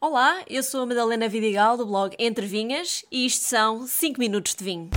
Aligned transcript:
Olá, 0.00 0.44
eu 0.48 0.62
sou 0.62 0.82
a 0.82 0.86
Madalena 0.86 1.28
Vidigal 1.28 1.76
do 1.76 1.84
blog 1.84 2.14
Entre 2.20 2.46
Vinhas 2.46 3.04
e 3.10 3.26
isto 3.26 3.42
são 3.42 3.84
5 3.84 4.20
minutos 4.20 4.54
de 4.54 4.62
vinho. 4.62 4.90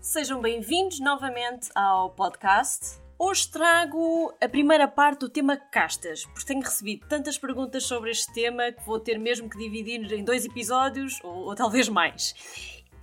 Sejam 0.00 0.40
bem-vindos 0.40 0.98
novamente 0.98 1.68
ao 1.72 2.10
podcast. 2.10 2.98
Hoje 3.20 3.50
trago 3.50 4.32
a 4.40 4.48
primeira 4.48 4.86
parte 4.86 5.20
do 5.20 5.28
tema 5.28 5.56
castas, 5.56 6.24
porque 6.26 6.46
tenho 6.46 6.60
recebido 6.60 7.04
tantas 7.08 7.36
perguntas 7.36 7.82
sobre 7.82 8.12
este 8.12 8.32
tema 8.32 8.70
que 8.70 8.86
vou 8.86 9.00
ter 9.00 9.18
mesmo 9.18 9.50
que 9.50 9.58
dividir 9.58 10.12
em 10.12 10.22
dois 10.22 10.44
episódios 10.44 11.18
ou, 11.24 11.46
ou 11.46 11.54
talvez 11.56 11.88
mais. 11.88 12.32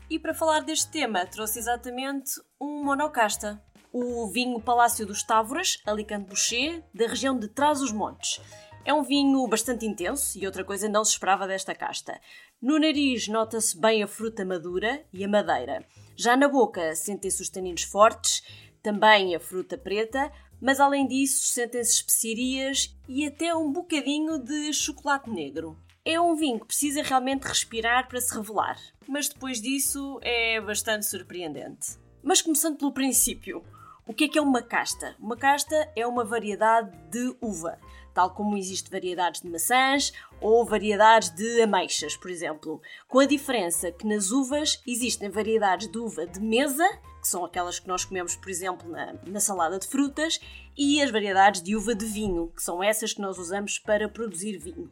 E 0.09 0.17
para 0.17 0.33
falar 0.33 0.61
deste 0.61 0.89
tema, 0.89 1.25
trouxe 1.25 1.59
exatamente 1.59 2.31
um 2.61 2.81
monocasta, 2.81 3.61
o 3.91 4.25
vinho 4.27 4.61
Palácio 4.61 5.05
dos 5.05 5.21
Távoras, 5.21 5.81
Alicante 5.85 6.29
Boucher, 6.29 6.81
da 6.93 7.07
região 7.07 7.37
de 7.37 7.49
Trás-os-Montes. 7.49 8.39
É 8.85 8.93
um 8.93 9.03
vinho 9.03 9.45
bastante 9.49 9.85
intenso 9.85 10.39
e 10.39 10.45
outra 10.45 10.63
coisa 10.63 10.87
não 10.87 11.03
se 11.03 11.11
esperava 11.11 11.45
desta 11.45 11.75
casta. 11.75 12.21
No 12.61 12.79
nariz 12.79 13.27
nota-se 13.27 13.77
bem 13.77 14.01
a 14.01 14.07
fruta 14.07 14.45
madura 14.45 15.03
e 15.11 15.25
a 15.25 15.27
madeira. 15.27 15.85
Já 16.15 16.37
na 16.37 16.47
boca 16.47 16.95
sentem-se 16.95 17.41
os 17.41 17.49
taninos 17.49 17.83
fortes 17.83 18.43
também 18.85 19.33
a 19.35 19.39
fruta 19.39 19.75
preta, 19.75 20.31
mas 20.61 20.79
além 20.79 21.07
disso 21.07 21.47
sentem-se 21.47 21.95
especiarias 21.95 22.95
e 23.09 23.25
até 23.25 23.55
um 23.55 23.71
bocadinho 23.71 24.37
de 24.37 24.71
chocolate 24.73 25.27
negro. 25.27 25.75
É 26.05 26.21
um 26.21 26.35
vinho 26.35 26.59
que 26.59 26.67
precisa 26.67 27.01
realmente 27.01 27.47
respirar 27.47 28.07
para 28.07 28.21
se 28.21 28.31
revelar, 28.35 28.79
mas 29.07 29.27
depois 29.27 29.59
disso 29.59 30.19
é 30.21 30.61
bastante 30.61 31.07
surpreendente. 31.07 31.97
Mas 32.21 32.43
começando 32.43 32.77
pelo 32.77 32.93
princípio, 32.93 33.63
o 34.07 34.13
que 34.13 34.25
é 34.25 34.27
que 34.27 34.37
é 34.37 34.41
uma 34.41 34.61
casta? 34.61 35.15
Uma 35.19 35.35
casta 35.35 35.91
é 35.95 36.05
uma 36.05 36.23
variedade 36.23 36.95
de 37.09 37.35
uva, 37.41 37.79
tal 38.13 38.31
como 38.33 38.57
existe 38.57 38.89
variedades 38.89 39.41
de 39.41 39.49
maçãs 39.49 40.13
ou 40.39 40.65
variedades 40.65 41.29
de 41.29 41.61
ameixas, 41.61 42.15
por 42.15 42.29
exemplo, 42.29 42.81
com 43.07 43.19
a 43.19 43.25
diferença 43.25 43.91
que 43.91 44.07
nas 44.07 44.31
uvas 44.31 44.81
existem 44.87 45.29
variedades 45.29 45.91
de 45.91 45.97
uva 45.97 46.25
de 46.25 46.39
mesa 46.39 46.87
que 47.25 47.29
são 47.29 47.43
aquelas 47.43 47.79
que 47.79 47.87
nós 47.87 48.05
comemos, 48.05 48.35
por 48.35 48.51
exemplo, 48.51 48.87
na, 48.87 49.15
na 49.25 49.39
salada 49.39 49.79
de 49.79 49.87
frutas, 49.87 50.39
e 50.77 51.01
as 51.01 51.09
variedades 51.09 51.63
de 51.63 51.75
uva 51.75 51.95
de 51.95 52.05
vinho, 52.05 52.51
que 52.55 52.61
são 52.61 52.83
essas 52.83 53.13
que 53.13 53.21
nós 53.21 53.39
usamos 53.39 53.79
para 53.79 54.07
produzir 54.07 54.59
vinho. 54.59 54.91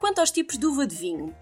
Quanto 0.00 0.18
aos 0.18 0.32
tipos 0.32 0.58
de 0.58 0.66
uva 0.66 0.84
de 0.84 0.96
vinho, 0.96 1.32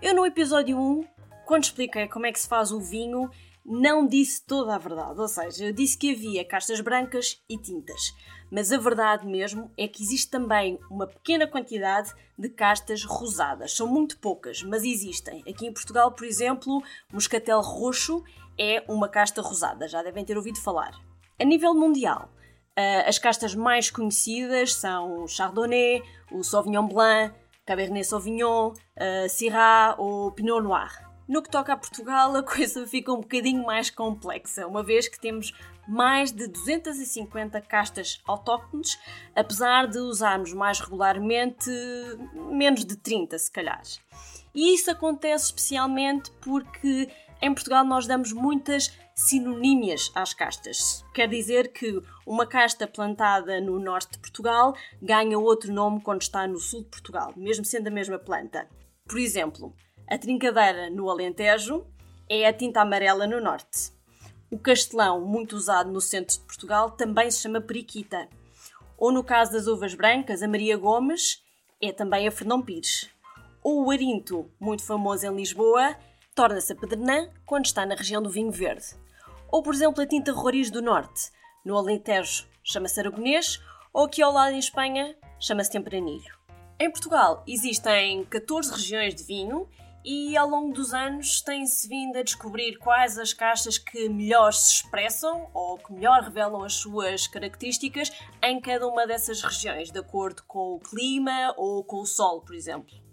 eu 0.00 0.14
no 0.14 0.24
episódio 0.24 0.78
1, 0.78 1.04
quando 1.44 1.64
expliquei 1.64 2.08
como 2.08 2.24
é 2.24 2.32
que 2.32 2.40
se 2.40 2.48
faz 2.48 2.72
o 2.72 2.80
vinho, 2.80 3.30
não 3.64 4.06
disse 4.06 4.44
toda 4.44 4.74
a 4.74 4.78
verdade, 4.78 5.20
ou 5.20 5.28
seja, 5.28 5.66
eu 5.66 5.72
disse 5.72 5.96
que 5.96 6.12
havia 6.12 6.44
castas 6.44 6.80
brancas 6.80 7.40
e 7.48 7.56
tintas, 7.56 8.12
mas 8.50 8.72
a 8.72 8.76
verdade 8.76 9.26
mesmo 9.26 9.70
é 9.78 9.86
que 9.86 10.02
existe 10.02 10.30
também 10.30 10.78
uma 10.90 11.06
pequena 11.06 11.46
quantidade 11.46 12.12
de 12.38 12.48
castas 12.48 13.04
rosadas. 13.04 13.72
São 13.72 13.86
muito 13.86 14.18
poucas, 14.18 14.62
mas 14.62 14.84
existem. 14.84 15.42
Aqui 15.48 15.66
em 15.66 15.72
Portugal, 15.72 16.12
por 16.12 16.26
exemplo, 16.26 16.82
moscatel 17.12 17.60
roxo 17.60 18.22
é 18.58 18.84
uma 18.88 19.08
casta 19.08 19.40
rosada, 19.40 19.88
já 19.88 20.02
devem 20.02 20.24
ter 20.24 20.36
ouvido 20.36 20.60
falar. 20.60 20.92
A 21.40 21.44
nível 21.44 21.74
mundial, 21.74 22.30
uh, 22.78 23.08
as 23.08 23.18
castas 23.18 23.54
mais 23.54 23.90
conhecidas 23.90 24.74
são 24.74 25.22
o 25.22 25.28
Chardonnay, 25.28 26.02
o 26.30 26.42
Sauvignon 26.42 26.86
Blanc, 26.86 27.34
Cabernet 27.64 28.04
Sauvignon, 28.06 28.72
uh, 28.72 29.28
Syrah 29.28 29.94
ou 29.98 30.32
Pinot 30.32 30.62
Noir. 30.62 31.11
No 31.28 31.42
que 31.42 31.50
toca 31.50 31.72
a 31.72 31.76
Portugal, 31.76 32.34
a 32.36 32.42
coisa 32.44 32.86
fica 32.86 33.12
um 33.12 33.20
bocadinho 33.20 33.64
mais 33.64 33.90
complexa, 33.90 34.66
uma 34.66 34.82
vez 34.82 35.08
que 35.08 35.20
temos 35.20 35.52
mais 35.86 36.30
de 36.30 36.46
250 36.46 37.60
castas 37.62 38.20
autóctones, 38.26 38.98
apesar 39.34 39.86
de 39.86 39.98
usarmos 39.98 40.52
mais 40.52 40.80
regularmente 40.80 41.70
menos 42.34 42.84
de 42.84 42.96
30, 42.96 43.38
se 43.38 43.50
calhar. 43.50 43.82
E 44.54 44.74
isso 44.74 44.90
acontece 44.90 45.46
especialmente 45.46 46.30
porque 46.40 47.08
em 47.40 47.52
Portugal 47.52 47.84
nós 47.84 48.06
damos 48.06 48.32
muitas 48.32 48.92
sinonímias 49.14 50.10
às 50.14 50.32
castas. 50.32 51.04
Quer 51.12 51.28
dizer 51.28 51.72
que 51.72 52.00
uma 52.26 52.46
casta 52.46 52.86
plantada 52.86 53.60
no 53.60 53.78
norte 53.78 54.12
de 54.12 54.18
Portugal 54.18 54.74
ganha 55.00 55.38
outro 55.38 55.72
nome 55.72 56.00
quando 56.00 56.22
está 56.22 56.46
no 56.46 56.58
sul 56.58 56.82
de 56.82 56.88
Portugal, 56.88 57.32
mesmo 57.36 57.64
sendo 57.64 57.88
a 57.88 57.90
mesma 57.90 58.18
planta. 58.18 58.68
Por 59.06 59.18
exemplo, 59.18 59.74
a 60.08 60.18
trincadeira 60.18 60.90
no 60.90 61.08
Alentejo 61.08 61.86
é 62.28 62.46
a 62.46 62.52
tinta 62.52 62.80
amarela 62.80 63.26
no 63.26 63.40
norte. 63.40 63.92
O 64.50 64.58
castelão, 64.58 65.20
muito 65.20 65.56
usado 65.56 65.90
no 65.90 66.00
centro 66.00 66.36
de 66.36 66.42
Portugal, 66.42 66.90
também 66.90 67.30
se 67.30 67.40
chama 67.40 67.60
periquita. 67.60 68.28
Ou 68.98 69.10
no 69.10 69.24
caso 69.24 69.52
das 69.52 69.66
uvas 69.66 69.94
brancas, 69.94 70.42
a 70.42 70.48
Maria 70.48 70.76
Gomes 70.76 71.42
é 71.80 71.90
também 71.90 72.28
a 72.28 72.30
Fernão 72.30 72.60
Pires. 72.60 73.08
Ou 73.62 73.84
o 73.84 73.90
Arinto, 73.90 74.50
muito 74.60 74.84
famoso 74.84 75.26
em 75.26 75.34
Lisboa, 75.34 75.96
torna-se 76.34 76.72
a 76.72 76.76
Pedrenã 76.76 77.28
quando 77.46 77.66
está 77.66 77.86
na 77.86 77.94
região 77.94 78.22
do 78.22 78.30
vinho 78.30 78.50
verde. 78.50 78.86
Ou, 79.50 79.62
por 79.62 79.74
exemplo, 79.74 80.02
a 80.02 80.06
tinta 80.06 80.32
Roriz 80.32 80.70
do 80.70 80.82
Norte, 80.82 81.30
no 81.64 81.76
Alentejo 81.76 82.46
chama-se 82.62 83.00
Aragonês, 83.00 83.60
ou 83.92 84.04
aqui 84.04 84.22
ao 84.22 84.32
lado 84.32 84.54
em 84.54 84.58
Espanha 84.58 85.14
chama-se 85.38 85.70
Tempranilho. 85.70 86.34
Em 86.78 86.90
Portugal 86.90 87.44
existem 87.46 88.24
14 88.24 88.72
regiões 88.72 89.14
de 89.14 89.22
vinho 89.22 89.68
e 90.04 90.36
ao 90.36 90.48
longo 90.48 90.72
dos 90.72 90.92
anos 90.92 91.40
tem-se 91.40 91.88
vindo 91.88 92.16
a 92.16 92.22
descobrir 92.22 92.76
quais 92.78 93.18
as 93.18 93.32
caixas 93.32 93.78
que 93.78 94.08
melhor 94.08 94.52
se 94.52 94.74
expressam 94.74 95.48
ou 95.54 95.78
que 95.78 95.92
melhor 95.92 96.22
revelam 96.22 96.64
as 96.64 96.74
suas 96.74 97.26
características 97.26 98.10
em 98.42 98.60
cada 98.60 98.86
uma 98.86 99.06
dessas 99.06 99.42
regiões, 99.42 99.90
de 99.90 99.98
acordo 99.98 100.42
com 100.46 100.74
o 100.74 100.80
clima 100.80 101.54
ou 101.56 101.84
com 101.84 102.00
o 102.00 102.06
sol, 102.06 102.40
por 102.40 102.54
exemplo. 102.54 103.11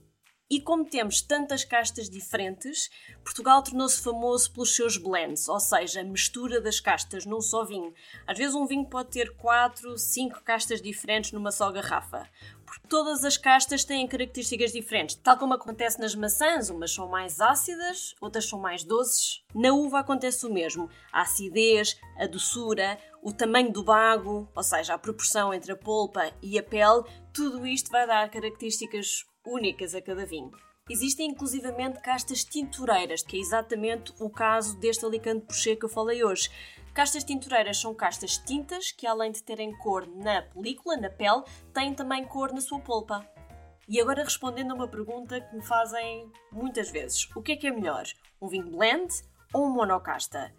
E 0.51 0.59
como 0.59 0.83
temos 0.83 1.21
tantas 1.21 1.63
castas 1.63 2.09
diferentes, 2.09 2.89
Portugal 3.23 3.61
tornou-se 3.61 4.01
famoso 4.01 4.51
pelos 4.51 4.75
seus 4.75 4.97
blends, 4.97 5.47
ou 5.47 5.59
seja, 5.59 6.01
a 6.01 6.03
mistura 6.03 6.59
das 6.59 6.79
castas 6.79 7.23
num 7.23 7.39
só 7.39 7.63
vinho. 7.63 7.93
Às 8.25 8.35
vezes 8.35 8.55
um 8.55 8.65
vinho 8.65 8.83
pode 8.85 9.11
ter 9.11 9.35
4, 9.35 9.95
5 9.95 10.41
castas 10.41 10.81
diferentes 10.81 11.31
numa 11.33 11.51
só 11.51 11.71
garrafa, 11.71 12.27
porque 12.65 12.87
todas 12.87 13.23
as 13.23 13.37
castas 13.37 13.83
têm 13.83 14.07
características 14.07 14.71
diferentes, 14.71 15.15
tal 15.17 15.37
como 15.37 15.53
acontece 15.53 15.99
nas 15.99 16.15
maçãs, 16.15 16.71
umas 16.71 16.91
são 16.91 17.07
mais 17.07 17.39
ácidas, 17.39 18.15
outras 18.19 18.49
são 18.49 18.57
mais 18.57 18.83
doces. 18.83 19.43
Na 19.53 19.71
uva 19.71 19.99
acontece 19.99 20.47
o 20.47 20.51
mesmo, 20.51 20.89
a 21.11 21.21
acidez, 21.21 21.95
a 22.17 22.25
doçura, 22.25 22.97
o 23.21 23.31
tamanho 23.31 23.71
do 23.71 23.83
bago, 23.83 24.49
ou 24.55 24.63
seja, 24.63 24.95
a 24.95 24.97
proporção 24.97 25.53
entre 25.53 25.71
a 25.71 25.77
polpa 25.77 26.33
e 26.41 26.57
a 26.57 26.63
pele, 26.63 27.03
tudo 27.31 27.67
isto 27.67 27.91
vai 27.91 28.07
dar 28.07 28.31
características 28.31 29.28
únicas 29.45 29.95
a 29.95 30.01
cada 30.01 30.25
vinho. 30.25 30.51
Existem 30.89 31.29
inclusivamente 31.29 32.01
castas 32.01 32.43
tintureiras, 32.43 33.21
que 33.21 33.37
é 33.37 33.39
exatamente 33.39 34.11
o 34.19 34.29
caso 34.29 34.75
deste 34.79 35.05
Alicante 35.05 35.45
Poché 35.45 35.75
que 35.75 35.85
eu 35.85 35.89
falei 35.89 36.23
hoje. 36.23 36.49
Castas 36.93 37.23
tintureiras 37.23 37.77
são 37.77 37.93
castas 37.93 38.37
tintas 38.37 38.91
que, 38.91 39.05
além 39.05 39.31
de 39.31 39.43
terem 39.43 39.71
cor 39.77 40.07
na 40.07 40.41
película, 40.41 40.97
na 40.97 41.09
pele, 41.09 41.43
têm 41.73 41.93
também 41.93 42.25
cor 42.25 42.51
na 42.51 42.59
sua 42.59 42.79
polpa. 42.79 43.23
E 43.87 44.01
agora 44.01 44.23
respondendo 44.23 44.71
a 44.71 44.75
uma 44.75 44.87
pergunta 44.87 45.39
que 45.39 45.55
me 45.55 45.63
fazem 45.63 46.31
muitas 46.51 46.89
vezes: 46.89 47.29
o 47.35 47.41
que 47.41 47.51
é 47.51 47.55
que 47.55 47.67
é 47.67 47.71
melhor? 47.71 48.05
Um 48.41 48.47
vinho 48.47 48.71
blend 48.71 49.13
ou 49.53 49.65
um 49.65 49.73
monocasta? 49.73 50.53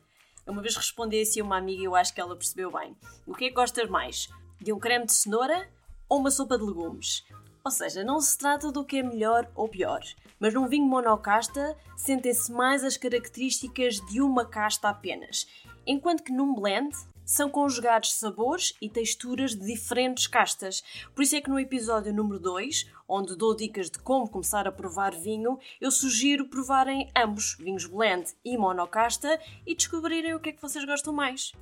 uma 0.51 0.63
vez 0.63 0.77
respondi 0.77 1.21
assim 1.21 1.41
a 1.41 1.45
uma 1.45 1.57
amiga 1.57 1.83
e 1.83 1.85
eu 1.85 1.95
acho 1.95 2.13
que 2.13 2.21
ela 2.21 2.37
percebeu 2.37 2.71
bem. 2.71 2.97
O 3.27 3.35
que 3.35 3.47
é 3.47 3.49
que 3.49 3.55
gostas 3.55 3.89
mais? 3.89 4.29
De 4.61 4.73
um 4.73 4.79
creme 4.79 5.07
de 5.07 5.13
cenoura 5.13 5.71
ou 6.09 6.19
uma 6.19 6.31
sopa 6.31 6.59
de 6.59 6.65
legumes? 6.65 7.25
Ou 7.65 7.71
seja, 7.71 8.03
não 8.03 8.21
se 8.21 8.39
trata 8.39 8.73
do 8.73 8.85
que 8.85 8.99
é 8.99 9.03
melhor 9.03 9.51
ou 9.55 9.69
pior, 9.69 10.01
mas 10.39 10.55
num 10.55 10.67
vinho 10.67 10.87
monocasta 10.87 11.77
sentem-se 11.97 12.51
mais 12.51 12.83
as 12.83 12.97
características 12.97 14.01
de 14.07 14.21
uma 14.23 14.47
casta 14.47 14.89
apenas, 14.89 15.47
enquanto 15.87 16.23
que 16.23 16.33
num 16.33 16.55
blend 16.55 16.97
são 17.31 17.49
conjugados 17.49 18.15
sabores 18.15 18.75
e 18.83 18.89
texturas 18.89 19.55
de 19.55 19.65
diferentes 19.65 20.27
castas. 20.27 20.83
Por 21.15 21.23
isso 21.23 21.37
é 21.37 21.41
que 21.41 21.49
no 21.49 21.61
episódio 21.61 22.13
número 22.13 22.41
2, 22.41 22.91
onde 23.07 23.37
dou 23.37 23.55
dicas 23.55 23.89
de 23.89 24.01
como 24.01 24.29
começar 24.29 24.67
a 24.67 24.73
provar 24.73 25.15
vinho, 25.15 25.57
eu 25.81 25.93
sugiro 25.93 26.49
provarem 26.49 27.09
ambos, 27.17 27.57
vinhos 27.57 27.87
blend 27.87 28.33
e 28.45 28.59
monocasta, 28.59 29.39
e 29.65 29.77
descobrirem 29.77 30.35
o 30.35 30.41
que 30.41 30.49
é 30.49 30.53
que 30.53 30.61
vocês 30.61 30.85
gostam 30.85 31.13
mais. 31.13 31.53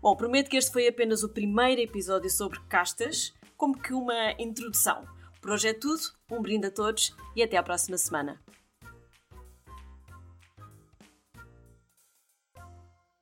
Bom, 0.00 0.16
prometo 0.16 0.48
que 0.48 0.56
este 0.56 0.72
foi 0.72 0.88
apenas 0.88 1.22
o 1.22 1.28
primeiro 1.28 1.82
episódio 1.82 2.30
sobre 2.30 2.58
castas, 2.60 3.34
como 3.54 3.78
que 3.78 3.92
uma 3.92 4.32
introdução. 4.38 5.06
Por 5.42 5.50
hoje 5.50 5.68
é 5.70 5.74
tudo, 5.74 6.00
um 6.30 6.40
brinde 6.40 6.68
a 6.68 6.70
todos 6.70 7.16
e 7.34 7.42
até 7.42 7.56
à 7.56 7.62
próxima 7.64 7.98
semana. 7.98 8.40